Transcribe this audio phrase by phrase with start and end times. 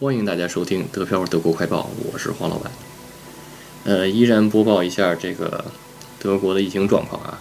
[0.00, 2.72] 欢迎大家收听德漂德国快报，我是黄老板。
[3.84, 5.62] 呃，依然播报一下这个
[6.18, 7.38] 德国的疫情状况啊。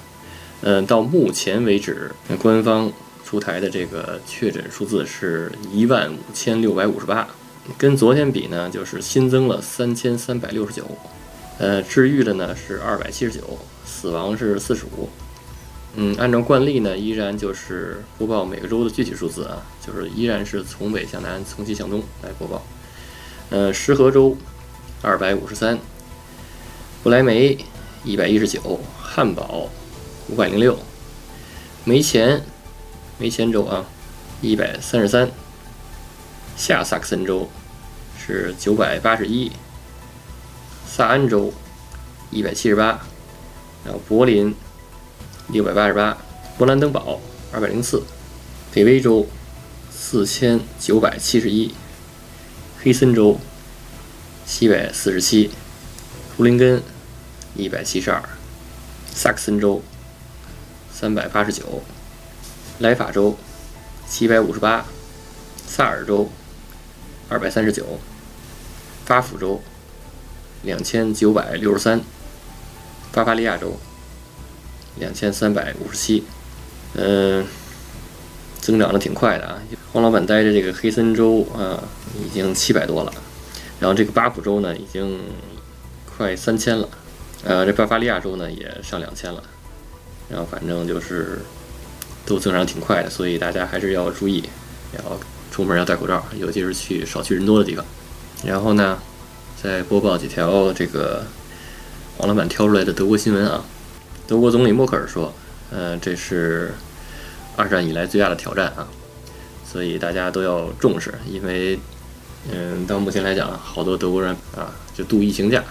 [0.59, 2.91] 嗯，到目前为止，官方
[3.23, 7.25] 出台的这个确诊数字是一万五千六百五十八，
[7.77, 10.83] 跟昨天比呢，就是新增了三千三百六十九。
[11.59, 15.07] 呃，治愈的呢是二百七十九，死亡是四十五。
[15.95, 22.63] 嗯，按照惯例呢，依然就是播报每个州的具体数字啊，就是依然是从北向南，从西向东来播报。
[23.49, 24.37] 呃，石河州
[25.01, 25.79] 二百五十三，
[27.01, 27.57] 不来梅
[28.03, 29.67] 一百一十九，汉堡
[30.29, 30.77] 五百零六，
[31.83, 32.43] 梅前
[33.17, 33.83] 梅前州啊
[34.41, 35.31] 一百三十三，
[36.55, 37.49] 下萨克森州
[38.15, 39.51] 是九百八十一，
[40.85, 41.51] 萨安州
[42.29, 42.99] 一百七十八，
[43.83, 44.55] 然后柏林。
[45.51, 46.15] 六百八十八，
[46.59, 47.19] 勃兰登堡
[47.51, 48.03] 二百零四，
[48.71, 49.27] 北威州
[49.89, 51.73] 四千九百七十一，
[52.79, 53.39] 黑森州
[54.45, 55.49] 七百四十七，
[56.37, 56.83] 图林根
[57.55, 58.21] 一百七十二，
[59.11, 59.81] 萨克森州
[60.91, 61.81] 三百八十九，
[62.77, 63.35] 莱法州
[64.07, 64.85] 七百五十八，
[65.65, 66.29] 萨尔州
[67.27, 67.99] 二百三十九，
[69.07, 69.63] 巴甫州
[70.61, 72.01] 两千九百六十三，
[73.11, 73.79] 巴伐利亚州。
[74.99, 76.23] 两千三百五十七，
[76.95, 77.45] 嗯，
[78.59, 79.59] 增长的挺快的啊。
[79.91, 81.81] 黄老板待着这个黑森州啊，
[82.23, 83.13] 已经七百多了，
[83.79, 85.19] 然后这个巴普州呢，已经
[86.05, 86.87] 快三千了，
[87.43, 89.41] 呃，这巴伐利亚州呢也上两千了，
[90.29, 91.39] 然后反正就是
[92.25, 94.43] 都增长挺快的，所以大家还是要注意，
[94.95, 95.19] 要
[95.49, 97.83] 出门要戴口罩，尤其是去少去人多的地方。
[98.45, 98.99] 然后呢，
[99.61, 101.25] 再播报几条这个
[102.17, 103.63] 黄老板挑出来的德国新闻啊。
[104.29, 105.33] 德国总理默克尔说
[105.73, 106.71] ：“呃，这是
[107.55, 108.87] 二战以来最大的挑战啊，
[109.65, 111.11] 所以大家都要重视。
[111.27, 111.79] 因为，
[112.51, 115.63] 嗯，到目前来讲，好多德国人啊，就度疫情假，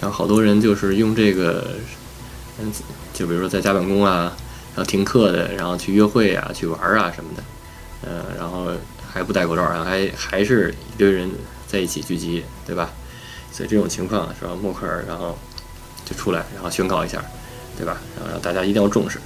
[0.00, 1.66] 然后好多人就是用这个，
[2.58, 2.72] 嗯，
[3.12, 4.34] 就比如说在家办公啊，
[4.74, 7.42] 然后停课的，然后去约会啊，去玩啊什么的，
[8.06, 8.68] 嗯，然后
[9.12, 11.30] 还不戴口罩，然后还还是一堆人
[11.68, 12.88] 在一起聚集，对吧？
[13.52, 14.52] 所以这种情况是吧？
[14.62, 15.36] 默克尔然后
[16.06, 17.22] 就出来，然后宣告一下。”
[17.76, 18.00] 对吧？
[18.24, 19.18] 然后大家一定要重视，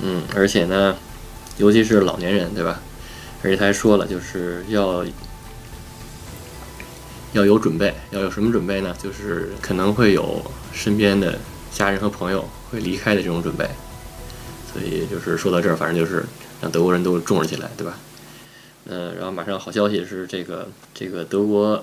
[0.00, 0.96] 嗯，而且呢，
[1.56, 2.80] 尤其是老年人，对吧？
[3.42, 5.04] 而且他还说了，就是要
[7.32, 8.94] 要有准备，要有什么准备呢？
[9.02, 10.42] 就是可能会有
[10.72, 11.38] 身边的
[11.72, 13.68] 家人和朋友会离开的这种准备。
[14.72, 16.24] 所以就是说到这儿，反正就是
[16.60, 17.96] 让德国人都重视起来，对吧？
[18.86, 21.82] 嗯，然后马上好消息是，这个这个德国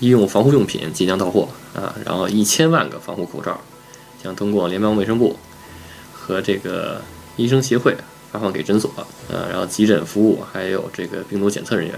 [0.00, 3.60] 医用防护用品即将到货啊，然后一千万个防护口罩。
[4.22, 5.36] 将通过联邦卫生部
[6.12, 7.00] 和这个
[7.36, 7.96] 医生协会
[8.30, 8.90] 发放给诊所，
[9.28, 11.94] 呃，然后急诊服务还有这个病毒检测人员，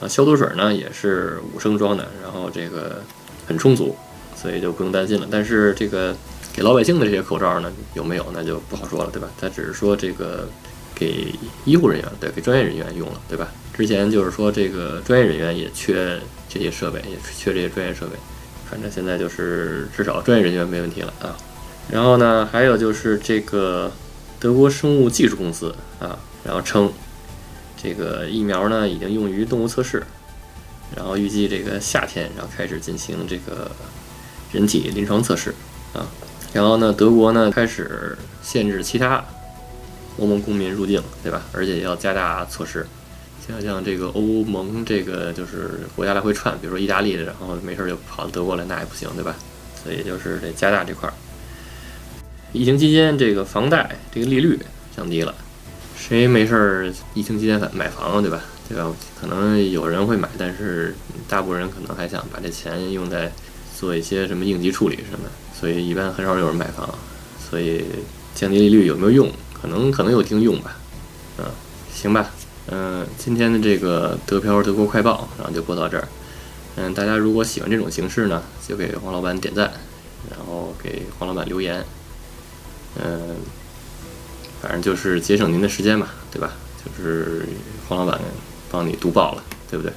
[0.00, 3.02] 啊，消毒水呢也是五升装的，然后这个
[3.46, 3.96] 很充足，
[4.36, 5.26] 所以就不用担心了。
[5.30, 6.14] 但是这个
[6.52, 9.28] 给老百姓的这些口罩呢有没有，那就不好说了，对吧？
[9.40, 10.48] 他只是说这个
[10.94, 11.32] 给
[11.64, 13.48] 医护人员，对，给专业人员用了，对吧？
[13.74, 16.18] 之前就是说这个专业人员也缺
[16.48, 18.12] 这些设备，也缺这些专业设备，
[18.68, 21.36] 反正现在就是至少专业人员没问题了啊。
[21.90, 23.90] 然后呢，还有就是这个
[24.38, 26.92] 德国生物技术公司啊，然后称
[27.82, 30.02] 这个疫苗呢已经用于动物测试，
[30.94, 33.70] 然后预计这个夏天然后开始进行这个
[34.52, 35.54] 人体临床测试
[35.94, 36.06] 啊。
[36.52, 39.24] 然后呢，德国呢开始限制其他
[40.18, 41.42] 欧盟公民入境，对吧？
[41.52, 42.86] 而且要加大措施，
[43.46, 49.34] 像像这个欧盟这个就是国家来回串，比如说意大利的，然后没事就跑到德国来，那也不行，对吧？
[49.82, 51.14] 所以就是得加大这块儿。
[52.52, 54.58] 疫情期间，这个房贷这个利率
[54.96, 55.34] 降低了，
[55.96, 58.42] 谁没事儿疫情期间买买房，对吧？
[58.68, 58.90] 对吧？
[59.20, 60.94] 可能有人会买，但是
[61.28, 63.32] 大部分人可能还想把这钱用在
[63.76, 65.28] 做一些什么应急处理什么，
[65.58, 66.88] 所以一般很少有人买房。
[67.50, 67.84] 所以
[68.34, 69.30] 降低利率有没有用？
[69.60, 70.76] 可能可能有一定用吧。
[71.38, 71.44] 嗯，
[71.92, 72.30] 行吧。
[72.70, 76.06] 嗯，今天的这个德漂德国快报，然后就播到这儿。
[76.76, 79.72] 嗯，大家如果喜欢这种形式呢，就给黄老板点赞，
[80.30, 81.84] 然后给黄老板留言。
[82.96, 83.36] 嗯，
[84.60, 86.52] 反正就是节省您的时间嘛，对吧？
[86.84, 87.44] 就是
[87.88, 88.20] 黄老板
[88.70, 89.92] 帮你读报了，对不对？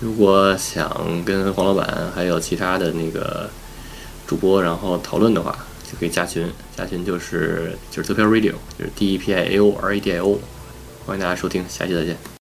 [0.00, 3.48] 如果想跟黄老板还有其他的那个
[4.26, 5.56] 主播然后讨论的话，
[5.90, 10.38] 就可以加群，加群就是就是特票 radio，就是 D E P I A O R A D I O，
[11.06, 12.33] 欢迎大家收听，下期再见。